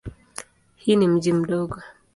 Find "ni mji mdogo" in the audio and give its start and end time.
0.95-1.77